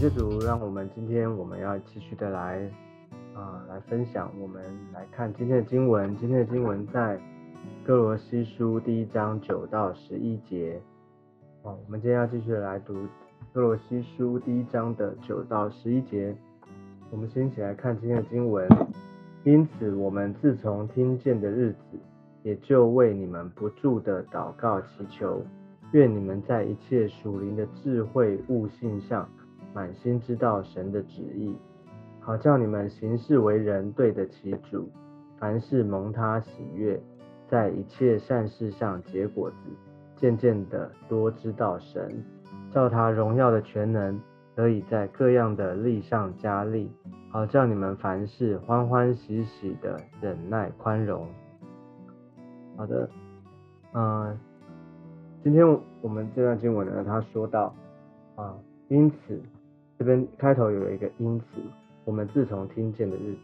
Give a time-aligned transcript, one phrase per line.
[0.00, 2.60] 感谢主，让我们今天我们要继续的来
[3.34, 4.62] 啊、来分享，我们
[4.92, 6.16] 来看今天的经文。
[6.18, 7.20] 今天的经文在
[7.84, 10.80] 哥罗西书第一章九到十一节。
[11.62, 12.94] 哦，我们今天要继续的来读
[13.52, 16.32] 哥罗西书第一章的九到十一节。
[17.10, 18.68] 我们先一起来看今天的经文。
[19.42, 21.98] 因此，我们自从听见的日子，
[22.44, 25.42] 也就为你们不住的祷告祈求，
[25.90, 29.28] 愿你们在一切属灵的智慧悟性上，
[29.74, 31.54] 满心知道神的旨意，
[32.20, 34.90] 好叫你们行事为人对得起主，
[35.38, 37.00] 凡事蒙他喜悦，
[37.46, 39.56] 在一切善事上结果子，
[40.16, 42.24] 渐渐的多知道神，
[42.72, 44.20] 照他荣耀的全能，
[44.54, 46.90] 得以在各样的力上加力，
[47.30, 51.26] 好叫你们凡事欢欢喜喜的忍耐宽容。
[52.76, 53.08] 好的，
[53.92, 54.38] 嗯、
[55.42, 55.64] 今天
[56.00, 57.74] 我们这段经文呢，他说到
[58.34, 58.54] 啊，
[58.88, 59.40] 因此
[59.98, 61.60] 这边开头有一个因此，
[62.04, 63.40] 我们自从听见的日子，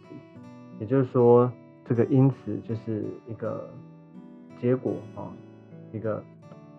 [0.78, 1.50] 也就是说，
[1.84, 3.69] 这个因此就是一个
[4.60, 5.28] 结果啊，
[5.92, 6.22] 一个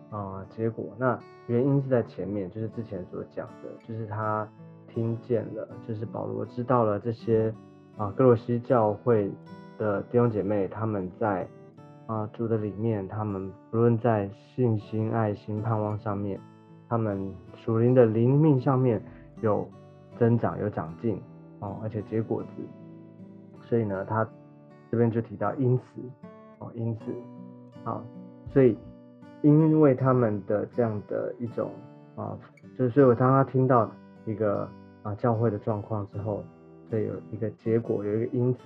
[0.10, 0.86] 啊、结果。
[0.98, 4.48] 那原因是在前面，就是之前所讲的，就是他
[4.88, 7.54] 听见了，就是保罗知道了这些
[7.98, 9.30] 啊哥罗西教会
[9.78, 11.46] 的弟兄姐妹他们在
[12.08, 16.40] 啊主的里面，他们不论在信心、爱心、盼望上面，
[16.88, 19.02] 他们属灵的灵命上面
[19.42, 19.68] 有
[20.18, 21.22] 增长、有长进
[21.60, 22.48] 哦，而且结果子。
[23.62, 24.28] 所以呢，他
[24.92, 25.84] 这边就提到因此
[26.60, 27.02] 哦，因此
[27.84, 28.04] 好，
[28.54, 28.78] 所以
[29.42, 31.72] 因为他们的这样的一种
[32.16, 32.38] 啊，
[32.78, 33.90] 就是所以我当他听到
[34.26, 34.70] 一个
[35.04, 36.44] 啊教会的状况之后，
[36.90, 38.60] 所以有一个结果，有一个因此，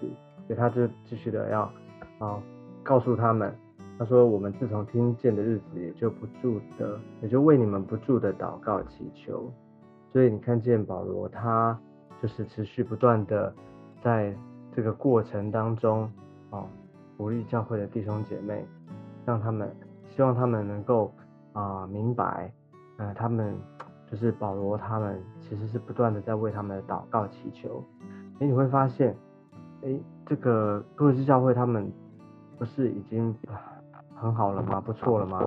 [0.48, 1.62] 所以他就继续的要
[2.20, 2.42] 啊
[2.84, 3.54] 告诉他们，
[3.98, 9.52] 他说我们自从听见的日子，也就不住的，也就为你们不住的祷告祈求。
[10.12, 11.80] 所以你看见保罗他
[12.22, 13.54] 就是持续不断的
[14.02, 14.36] 在
[14.76, 16.10] 这个过程当中，
[16.50, 16.66] 哦，
[17.18, 18.66] 鼓励教会的弟兄姐妹，
[19.26, 19.70] 让他们
[20.10, 21.14] 希望他们能够
[21.54, 22.52] 啊、明白，
[22.98, 23.56] 呃，他们
[24.10, 27.84] 就是保罗他们其实是不断的在为他们的祷告祈求。
[28.40, 29.16] 诶，你会发现，
[29.82, 31.92] 诶，这个哥罗西教会他们
[32.58, 33.36] 不是已经
[34.16, 34.80] 很好了吗？
[34.80, 35.40] 不错了吗？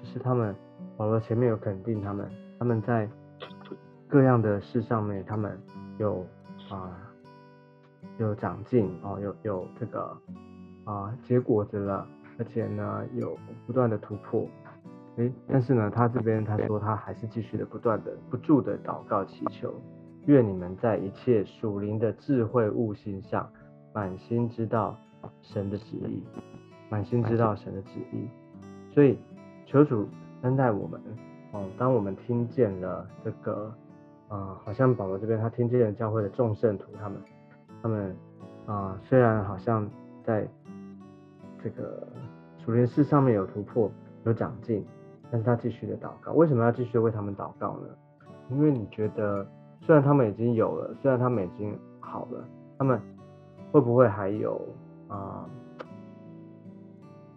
[0.00, 0.54] 就是他们
[0.96, 2.28] 保罗前面有肯定他们，
[2.58, 3.08] 他们在
[4.08, 5.60] 各样的事上面，他们
[5.98, 6.24] 有
[6.70, 6.96] 啊、
[8.18, 10.16] 有长进哦，有有这个
[10.84, 12.06] 啊、结果子了，
[12.38, 13.36] 而且呢有
[13.66, 14.46] 不断的突破。
[15.16, 19.74] 诶，但是呢，他这边他说他还是继续的不断的不住的祷告祈求，
[20.26, 23.50] 愿你们在一切属灵的智慧悟性上，
[23.94, 24.96] 满心知道
[25.40, 26.22] 神的旨意，
[26.90, 28.28] 满心知道神的旨意。
[28.92, 29.18] 所以
[29.64, 30.06] 求主
[30.42, 31.00] 恩待我们
[31.52, 33.72] 哦，当我们听见了这个，
[34.28, 37.20] 啊、好像保罗这边他听见了教会的众圣徒他们，
[37.82, 38.16] 他们
[38.66, 39.88] 啊、虽然好像
[40.24, 40.46] 在
[41.62, 42.06] 这个
[42.58, 43.90] 属灵事上面有突破
[44.24, 44.84] 有长进，
[45.30, 47.88] 但是他继续的祷告，为什么要继续为他们祷告呢？
[48.50, 49.46] 因为你觉得
[49.80, 52.44] 虽然他们已经有了，虽然他们已经好了，
[52.78, 53.00] 他们
[53.70, 54.60] 会不会还有
[55.08, 55.48] 啊、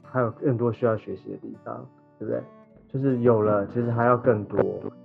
[0.01, 1.85] 还有更多需要学习的地方，
[2.17, 2.41] 对不对？
[2.88, 4.59] 就是有了，其实还要更多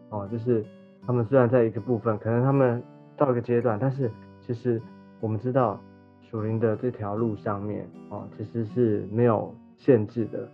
[0.09, 0.27] 哦。
[0.33, 0.65] 就是
[1.07, 2.83] 他们虽然在一个部分，可能他们
[3.17, 4.11] 到一个阶段，但是
[4.41, 4.81] 其实
[5.21, 5.81] 我们知道
[6.21, 10.49] 属灵的这条路上面哦，其实是没有限制的，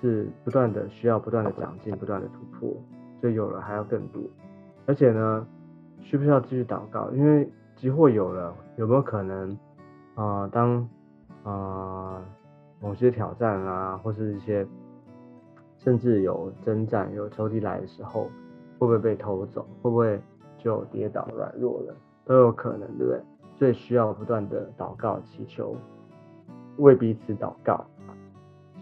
[0.00, 2.76] 是不断的需要不断的长进，不断的突破，
[3.20, 4.20] 所以有了还要更多。
[4.86, 5.46] 而且呢，
[6.00, 7.10] 需不需要继续祷告？
[7.12, 9.56] 因为即或有了，有没有可能
[10.16, 10.88] 啊、当
[11.44, 12.20] 啊、
[12.80, 14.66] 某些挑战啊，或是一些
[15.78, 18.28] 甚至有征战、有仇敌来的时候，
[18.82, 19.64] 会不会被偷走？
[19.80, 20.20] 会不会
[20.58, 21.94] 就跌倒软弱了？
[22.24, 23.20] 都有可能，对不对？
[23.58, 25.76] 所以需要不断的祷告祈求，
[26.78, 27.84] 为彼此祷告。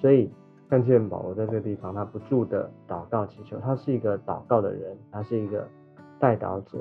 [0.00, 0.30] 所以
[0.70, 5.68] 看见保罗在这个地方，他不住的祷告祈求，他是一个祷告的人，他是一个
[6.18, 6.78] 代祷者，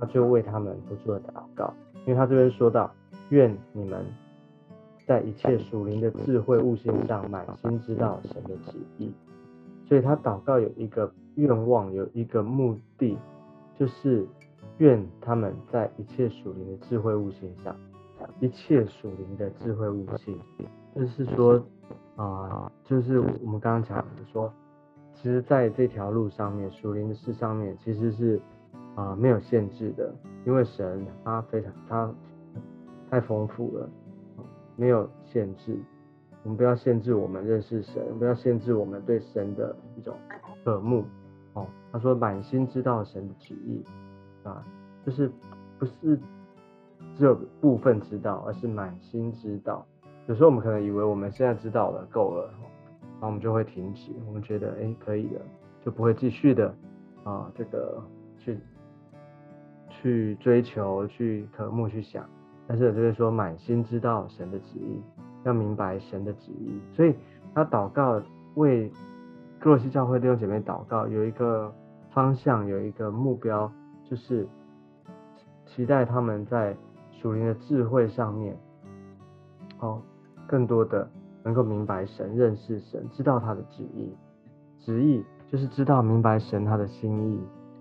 [0.00, 1.72] 他就为他们不住的祷告，
[2.06, 2.90] 因为他这边说到，
[3.28, 4.04] 愿你们
[5.06, 9.14] 在一切属灵的智慧悟性上，满心知道神的旨意。
[9.86, 13.16] 所以他祷告有一个愿望，有一个目的，
[13.76, 14.26] 就是
[14.78, 17.74] 愿他们在一切属灵的智慧悟性上，
[18.40, 20.36] 一切属灵的智慧悟性，
[20.96, 21.62] 就是说
[22.16, 24.52] 啊、就是我们刚刚讲的说，
[25.14, 28.40] 其实在这条路上面，属灵的事上面，其实是
[28.96, 30.12] 啊、没有限制的，
[30.44, 32.12] 因为神他非常他
[33.08, 33.88] 太丰富了，
[34.74, 35.78] 没有限制。
[36.42, 40.16] 我们不要限制我们认识神，不要限制我们对神的一种
[40.64, 41.04] 渴慕。
[41.92, 43.82] 他说满心知道神的旨意
[44.42, 44.64] 啊，
[45.06, 45.30] 就是
[45.78, 46.18] 不是
[47.16, 49.86] 只有部分知道，而是满心知道。
[50.26, 55.40] 有时候我们可能以为我们现在知道了够了，然后我们就会停止，我们觉得哎可以了，
[55.82, 56.74] 就不会继续的
[57.24, 58.02] 啊这个
[58.36, 58.58] 去
[59.88, 62.28] 去追求、去渴慕、去想。
[62.66, 65.00] 但是这边说满心知道神的旨意，
[65.44, 67.14] 要明白神的旨意，所以
[67.54, 68.20] 他祷告
[68.56, 68.92] 为
[69.60, 71.74] 克罗西教会弟兄姐妹祷告，有一个
[72.10, 73.70] 方向，有一个目标，
[74.08, 74.46] 就是
[75.66, 76.76] 期待他们在
[77.10, 78.56] 属灵的智慧上面，
[79.80, 80.00] 哦，
[80.46, 81.10] 更多的
[81.42, 84.14] 能够明白神、认识神、知道他的旨意。
[84.78, 87.40] 旨意就是知道、明白神他的心意，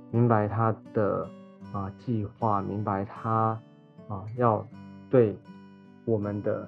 [0.10, 1.30] 明白他的
[1.72, 3.60] 啊计划，明白他
[4.08, 4.66] 啊要
[5.12, 5.38] 对
[6.06, 6.68] 我们的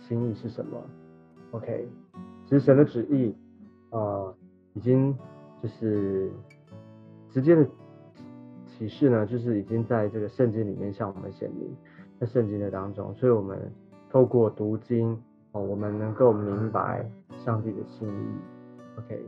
[0.00, 0.76] 心意是什么。
[1.52, 1.88] OK，
[2.46, 3.36] 其实神的旨意
[3.90, 4.34] 啊。
[4.74, 5.16] 已经
[5.62, 6.30] 就是
[7.30, 7.66] 直接的
[8.66, 11.74] 启示呢，就是已经在这个圣经里面向我们显明，
[12.20, 13.58] 在圣经的当中，所以我们
[14.08, 15.20] 透过读经
[15.52, 17.04] 哦，我们能够明白
[17.44, 18.98] 上帝的心意。
[18.98, 19.20] OK，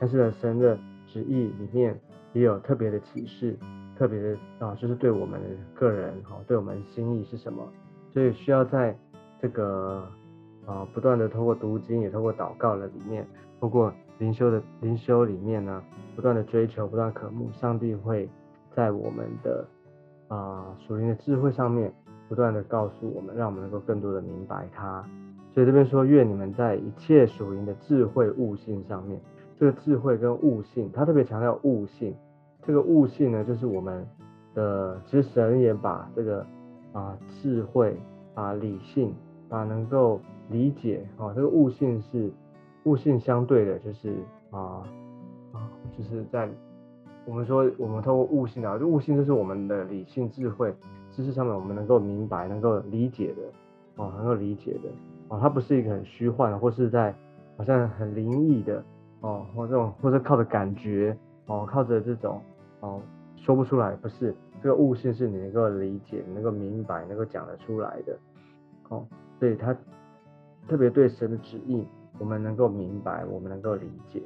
[0.00, 0.76] 但是呢，神的
[1.06, 1.98] 旨意里面
[2.32, 3.56] 也有特别的启示，
[3.96, 5.40] 特别的啊，就是对我们
[5.72, 7.62] 个人哈，对我们心意是什么，
[8.12, 8.98] 所以需要在
[9.40, 10.04] 这个
[10.66, 13.24] 啊不断的透过读经，也透过祷告的里面，
[13.60, 13.92] 透过。
[14.18, 15.82] 灵修的灵修里面呢，
[16.14, 18.26] 不断的追求，不断渴慕，上帝会
[18.74, 19.62] 在我们的
[20.28, 21.92] 啊属灵的智慧上面，
[22.26, 25.04] 不断的告诉我们，让我们能够更多的明白他。
[25.52, 29.20] 所以这边说，愿你们在一切属灵的智慧悟性上面，
[29.58, 32.14] 这个智慧跟悟性，他特别强调悟性。
[32.62, 34.06] 这个悟性呢，就是我们
[34.54, 36.46] 的，其实神也把这个
[36.92, 37.94] 啊智慧、
[38.34, 39.14] 把理性、
[39.46, 42.32] 把能够理解啊，这个悟性是。
[42.86, 44.14] 悟性相对的，就是
[44.52, 44.86] 啊
[45.52, 45.68] 啊，
[45.98, 46.48] 就是在
[47.24, 50.72] 我们说我们透过悟性啊，就悟性就是我们的理性智慧
[51.10, 53.42] 知识上面，我们能够明白、能够理解的
[53.96, 54.88] 哦，能够理解的
[55.28, 57.12] 哦，它不是一个很虚幻，或是在
[57.56, 58.80] 好像很灵异的
[59.20, 61.16] 哦，或这种或者靠着感觉
[61.46, 62.40] 哦，靠着这种
[62.78, 63.02] 哦
[63.34, 64.32] 说不出来，不是
[64.62, 68.16] 这个悟性是你能够理解、能够明白、能够讲得出来的
[68.90, 69.04] 哦，
[69.40, 69.76] 所以他
[70.68, 71.84] 特别对神的旨意。
[72.18, 74.22] 我们能够明白，我们能够理解，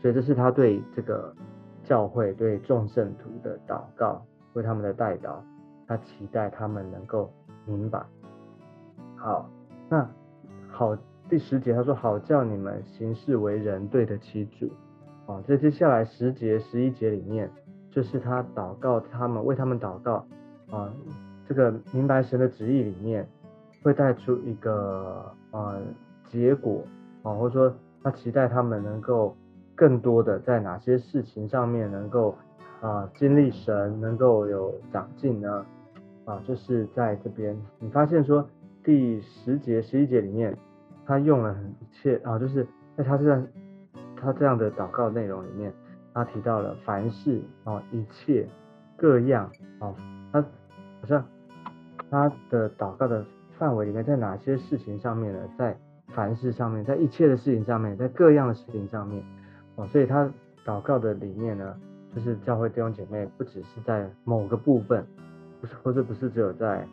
[0.00, 1.34] 所以这是他对这个
[1.82, 4.22] 教会、对众圣徒的祷告，
[4.52, 5.36] 为他们的代祷，
[5.86, 7.32] 他期待他们能够
[7.64, 8.04] 明白。
[9.16, 9.48] 好，
[9.88, 10.06] 那
[10.70, 10.94] 好，
[11.28, 14.70] 第十节他说：“好叫你们行事为人，对得起主。”
[15.26, 17.50] 啊，在接下来十节、十一节里面，
[17.90, 20.26] 就是他祷告他们，为他们祷告
[20.70, 20.92] 啊，
[21.48, 23.26] 这个明白神的旨意里面，
[23.82, 25.80] 会带出一个呃。
[26.34, 26.82] 结果
[27.22, 29.36] 啊，或者说他期待他们能够
[29.76, 32.36] 更多的在哪些事情上面能够
[32.80, 35.64] 啊经历神，能够有长进呢？
[36.24, 38.44] 啊，就是在这边你发现说
[38.82, 40.56] 第十节、十一节里面，
[41.06, 42.66] 他用了很一切啊，就是
[42.96, 43.46] 在他这样
[44.20, 45.72] 他这样的祷告内容里面，
[46.12, 48.48] 他提到了凡事啊一切
[48.96, 49.48] 各样
[49.78, 49.94] 啊，
[50.32, 51.24] 他好像
[52.10, 53.24] 他的祷告的
[53.56, 55.38] 范围里面在哪些事情上面呢？
[55.56, 55.76] 在
[56.14, 59.22] 凡事上面，在一切的事情上面，在各样的事情上面，
[59.74, 60.30] 哦，所以他
[60.64, 61.74] 祷告的理念呢，
[62.14, 65.04] 就是教会弟兄姐妹不只是在某个部分，
[65.60, 66.86] 不是或者不是只有在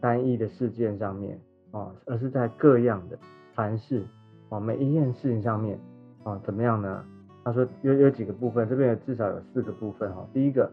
[0.00, 1.38] 单一的事件上面，
[1.72, 3.18] 哦，而是在各样的
[3.54, 4.04] 凡事，
[4.48, 5.78] 哦，每一件事情上面，
[6.22, 7.04] 哦，怎么样呢？
[7.44, 10.24] 他说有有几个部分，这边至少有四个部分哈。
[10.32, 10.70] 第一个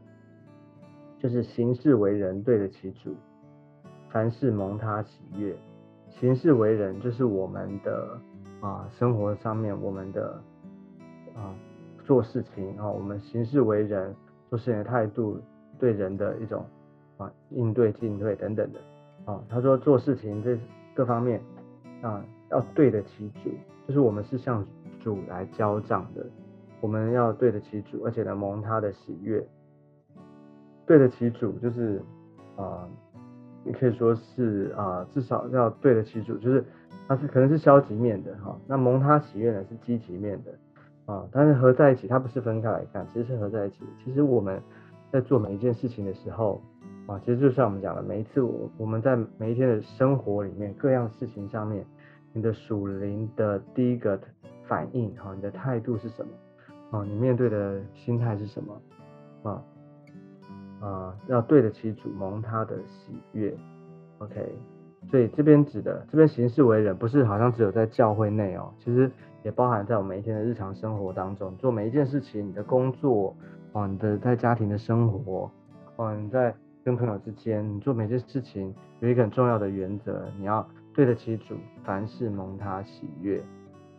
[1.18, 3.16] 就是行事为人对得起主，
[4.10, 5.56] 凡事蒙他喜悦。
[6.20, 8.18] 行事为人，就是我们的
[8.62, 10.42] 啊生活上面，我们的
[11.36, 11.54] 啊
[12.06, 14.16] 做事情啊，我们行事为人
[14.50, 15.38] 做事情的态度，
[15.78, 16.66] 对人的一种
[17.18, 18.80] 啊应对进退等等的
[19.26, 19.44] 啊。
[19.50, 20.58] 他说做事情这
[20.96, 21.42] 各方面
[22.02, 23.50] 啊要对得起主，
[23.86, 24.66] 就是我们是向
[25.02, 26.26] 主来交账的，
[26.80, 29.46] 我们要对得起主，而且呢蒙他的喜悦，
[30.88, 32.02] 对得起主就是
[32.56, 32.88] 啊。
[33.66, 36.64] 也可以说是啊，至少要对得起主，就是
[37.08, 38.56] 它是可能是消极面的哈。
[38.68, 40.52] 那蒙他喜悦呢是积极面的
[41.12, 43.78] 啊，但是合在一起，它不是分开来看，其实是合在一起。
[44.04, 44.62] 其实我们
[45.12, 46.62] 在做每一件事情的时候
[47.08, 51.86] 啊，其实就像我们讲的，每一次我我们在每一天的生活里面各样事情上面，
[52.34, 54.20] 你的属灵的第一个
[54.68, 56.32] 反应哈，你的态度是什么
[56.98, 57.04] 啊？
[57.04, 58.82] 你面对的心态是什么
[59.44, 59.64] 啊？
[60.86, 63.52] 啊，要对得起主蒙他的喜悦
[64.20, 64.56] ，OK，
[65.10, 69.10] 所以这边指的这边行事为人，不是好像只有在教会内哦，其实
[69.42, 73.36] 也包含在我们每一天的日常生活当中，做每一件事情，你的工作，
[73.72, 75.50] 哦，你的在家庭的生活，
[75.96, 80.64] 哦，你在跟朋友之间，你做每件事情有一个很重要的原则，你要
[80.94, 83.42] 对得起主，凡事蒙他喜悦。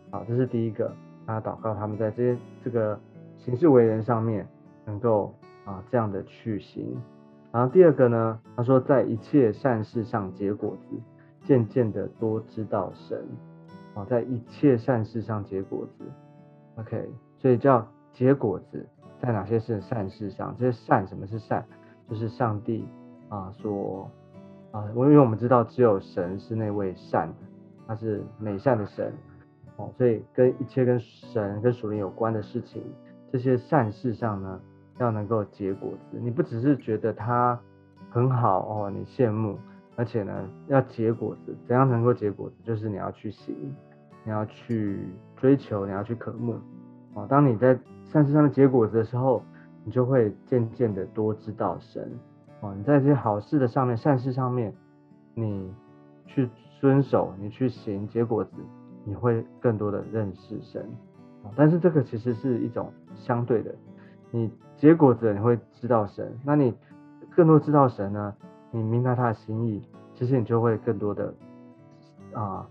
[0.09, 0.89] 好，这是第一个，
[1.25, 2.97] 他祷告他们在这些这个
[3.37, 4.47] 行事为人上面
[4.85, 5.33] 能够
[5.67, 6.97] 啊这样的去行。
[7.51, 10.97] 然后第二个呢，他说在一切善事上结果子，
[11.43, 13.23] 渐渐的多知道神。
[13.93, 16.05] 啊，在一切善事上结果子。
[16.75, 17.09] OK，
[17.39, 18.87] 所以叫结果子，
[19.19, 20.55] 在哪些是善事上？
[20.55, 21.65] 这些善，什么是善？
[22.07, 22.85] 就是上帝
[23.27, 24.07] 啊说
[24.71, 27.35] 啊，因为我们知道只有神是那位善的，
[27.87, 29.11] 他是美善的神
[29.77, 32.83] 哦，所以跟一切跟神跟属灵有关的事情，
[33.31, 34.61] 这些善事上呢，
[34.99, 36.19] 要能够结果子。
[36.19, 37.59] 你不只是觉得它
[38.09, 39.57] 很好哦，你羡慕，
[39.95, 40.33] 而且呢
[40.67, 42.55] 要结果子，怎样能够结果子？
[42.63, 43.55] 就是你要去行。
[44.23, 44.99] 你要去
[45.37, 46.55] 追求，你要去渴慕，
[47.13, 49.41] 哦，当你在善事上面结果子的时候，
[49.85, 52.11] 你就会渐渐的多知道神，
[52.59, 54.73] 哦，你在这些好事的上面、善事上面，
[55.33, 55.73] 你
[56.25, 56.49] 去
[56.81, 58.51] 遵守，你去行结果子，
[59.05, 60.85] 你会更多的认识神，
[61.55, 63.73] 但是这个其实是一种相对的，
[64.31, 66.73] 你结果子你会知道神，那你
[67.35, 68.33] 更多知道神呢，
[68.71, 69.81] 你明白他的心意，
[70.15, 71.33] 其实你就会更多的
[72.33, 72.67] 啊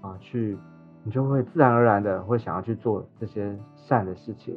[0.00, 0.56] 啊去。
[1.04, 4.54] 你就会自然而然的会想要去做这些善的事情，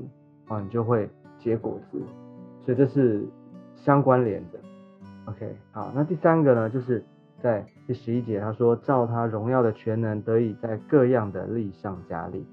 [0.48, 2.02] 啊，你就会结果子，
[2.66, 3.26] 所以这是
[3.76, 4.60] 相关联的。
[5.26, 7.06] OK，好，那第三个呢，就是
[7.42, 12.46] 在第十一节，他说照他荣耀的全能得以在各样的力上加力，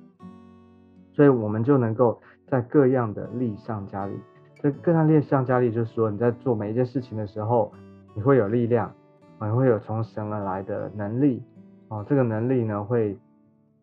[1.12, 4.12] 所以我们就能够在各样的力上加力。
[4.60, 7.72] 这各样力上加力，就是说你在做每一件事情的时候，
[8.14, 8.92] 你会有力量，
[9.40, 11.42] 你会有从神而来的能力，
[11.88, 13.16] 哦，这个能力呢会。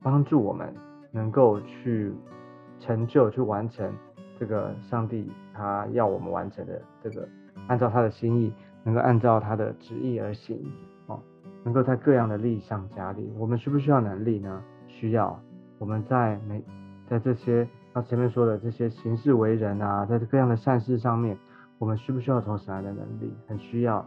[0.04, 0.72] 帮助我们
[1.12, 2.14] 能够去
[2.80, 3.92] 成就、去完成
[4.40, 7.28] 这个上帝他要我们完成的这个，
[7.68, 8.54] 按照他的心意，
[8.84, 10.64] 能够按照他的旨意而行，
[11.08, 11.20] 哦，
[11.64, 13.34] 能够在各样的力上加力。
[13.40, 14.62] 我们需不需要能力呢？
[14.88, 15.40] 需要。
[15.80, 16.64] 我们在每
[17.10, 21.36] 在这些他前面说的这些行事为人啊，在各样的善事上面，
[21.80, 23.34] 我们需不需要从神来的能力？
[23.48, 24.06] 很需要，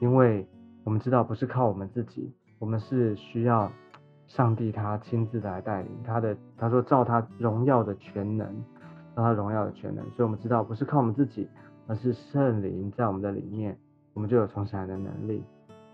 [0.00, 0.46] 因为
[0.82, 3.70] 我们知道不是靠我们自己，我们是需要。
[4.26, 8.46] 上帝他亲自来带领他的，他说照他荣耀的全能，
[9.16, 11.48] 照他荣耀的全能，所以我们知道不是靠我们自己，
[11.86, 13.78] 而是圣灵在我们的里面，
[14.12, 15.42] 我们就有从神来的能力。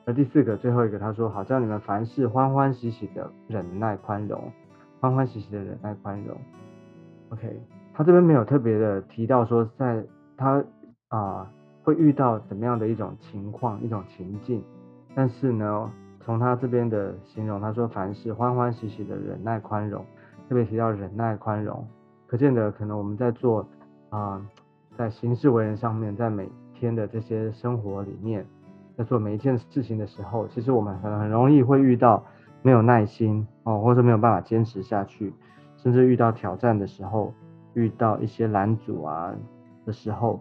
[0.04, 4.50] 而第四个最后一个，他说好叫你们凡事欢欢喜喜的忍耐宽容，
[4.98, 6.36] 欢欢喜喜的忍耐宽容。
[7.34, 7.60] OK，
[7.92, 10.04] 他这边没有特别的提到说在
[10.36, 10.64] 他
[11.08, 11.50] 啊
[11.82, 14.64] 会遇到怎么样的一种情况一种情境，
[15.14, 15.90] 但是呢。
[16.26, 20.02] 从他这边的形容，他说凡事欢欢喜喜的忍耐宽容，
[20.48, 21.86] 特别提到忍耐宽容，
[22.26, 23.68] 可见的可能我们在做
[24.08, 24.40] 啊，
[24.96, 28.46] 在行事为人上面，在每天的这些生活里面，
[28.96, 32.24] 在做每一件事情的时候，其实我们很很容易会遇到
[32.62, 35.30] 没有耐心哦，或者没有办法坚持下去，
[35.84, 37.32] 甚至遇到挑战的时候，
[37.74, 39.32] 遇到一些拦阻啊
[39.86, 40.40] 的时候，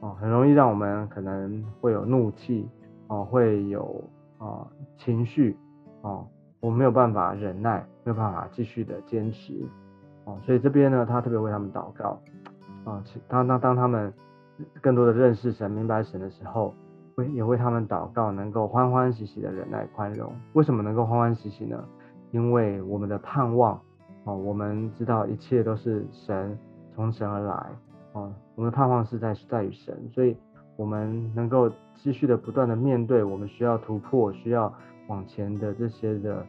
[0.00, 2.66] 哦，很容易让我们可能会有怒气
[3.08, 4.02] 哦，会有。
[4.40, 4.64] 啊，
[4.96, 5.56] 情绪，
[6.02, 6.24] 哦，
[6.60, 9.52] 我没有办法忍耐，没有办法继续的坚持，
[10.26, 12.20] 哦，所以这边呢，他特别为他们祷告，
[12.84, 14.14] 啊，当当当他们
[14.80, 16.72] 更多的认识神、明白神的时候，
[17.16, 20.32] 为也为他们祷告，能够欢欢喜喜的忍耐宽容。
[20.52, 21.84] 为什么能够欢欢喜喜呢？
[22.30, 23.80] 因为我们的盼望，
[24.24, 26.58] 哦，我们知道一切都是神
[26.94, 27.66] 从神而来，
[28.12, 30.36] 哦，我们的盼望是在在于神，所以。
[30.78, 34.72] 我们能够继续的不断的面对我们需要突破、需要
[35.08, 36.46] 往前的这些的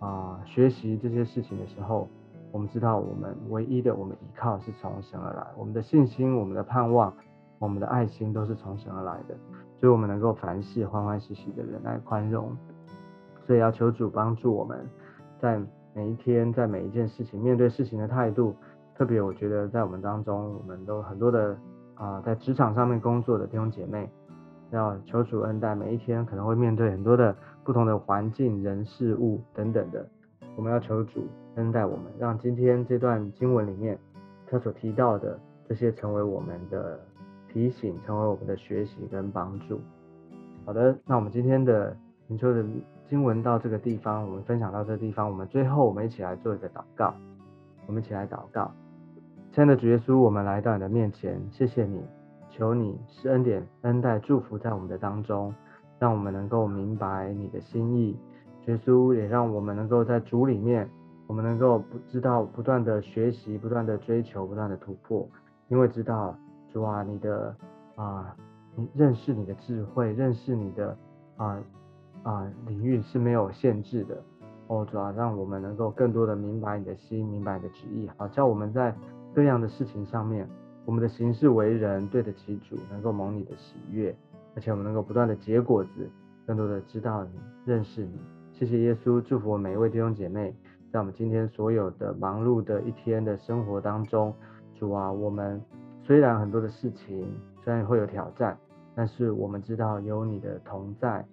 [0.00, 2.06] 啊学习这些事情的时候，
[2.52, 7.10] 我们知道我们唯一的我们依靠是从神而来，我们的信心、我们的盼望、
[7.58, 9.34] 我们的爱心都是从神而来的，
[9.78, 12.54] 所以我们能够凡事欢欢喜喜的忍耐宽容，
[13.46, 14.86] 所以要求主帮助我们
[15.38, 15.58] 在
[15.94, 18.54] 每一天、在每一件事情面对事情的态度，
[18.96, 21.56] 特别我觉得在我们当中，我们都很多的。
[21.96, 24.10] 啊，在职场上面工作的弟兄姐妹，
[24.70, 30.08] 要求主恩待，每一天可能会面对很多的不同的环境、人、事物等等的，
[30.56, 33.98] 我们要求主恩待我们，让今天这段经文里面
[34.46, 36.98] 他所提到的这些成为我们的
[37.52, 39.78] 提醒，成为我们的学习跟帮助。
[40.64, 41.94] 好的，那我们今天的
[42.28, 42.64] 灵修的
[43.10, 47.12] 经文到这个地方，我们分享到这个地方，我们最后我们一起来做一个祷告，
[47.88, 48.70] 我们一起来祷告。
[49.50, 52.00] 亲爱的主耶稣，我们来到你的面前，谢谢你，
[52.50, 55.52] 求你施恩典、恩待、祝福在我们的当中，
[55.98, 58.16] 让我们能够明白你的心意。
[58.66, 60.88] 耶稣也让我们能够在主里面，
[61.26, 65.28] 我们能够不知道不断的学习、不断的追求、不断的突破，
[65.66, 66.32] 因为知道
[66.72, 67.56] 主啊，你的
[67.96, 68.36] 啊，
[68.76, 70.96] 你认识你的智慧，认识你的
[71.36, 71.58] 啊
[72.22, 74.22] 啊领域是没有限制的。
[74.68, 78.94] 哦，主要让我们能够更多的明白你的心，明白你的旨意，好叫我们在
[79.34, 80.48] 各样的事情上面，
[80.84, 84.14] 我们的行事为人对得起主，能够蒙你的喜悦，
[84.54, 86.08] 而且我们能够不断的结果子，
[86.46, 87.30] 更多的知道你，
[87.64, 88.20] 认识你。
[88.52, 90.54] 谢谢耶稣，祝福我每一位弟兄姐妹，
[90.92, 94.32] 在我们今天所有的忙碌的一天的生活当中，
[94.76, 95.60] 主啊，我们
[96.04, 97.26] 虽然很多的事情，
[97.64, 98.56] 虽然会有挑战，
[98.94, 101.26] 但是我们知道有你的同在，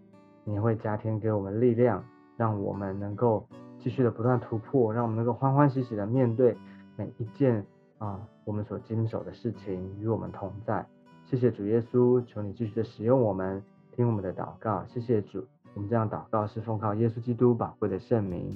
[0.48, 2.04] 你会加添给我们力量。
[2.38, 3.44] 让我们能够
[3.80, 6.56] 继续的不断突破，让我们能够欢欢喜喜的面对
[6.96, 7.66] 每一件
[7.98, 10.86] 啊我们所经手的事情，与我们同在。
[11.26, 13.60] 谢谢主耶稣，求你继续的使用我们，
[13.92, 14.86] 听我们的祷告。
[14.88, 18.48] 谢谢主，我们这样祷告是奉靠耶稣基督宝贵的圣名。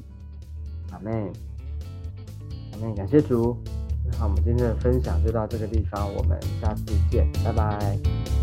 [0.92, 1.12] 阿门。
[2.74, 2.94] 阿门。
[2.94, 3.58] 感谢主。
[4.06, 8.41] 那好，我们今天的分享就到这个地方，我们下次见，拜拜。